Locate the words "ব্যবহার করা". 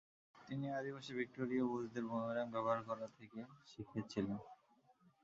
2.53-3.07